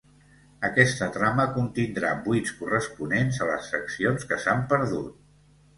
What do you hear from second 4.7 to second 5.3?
perdut.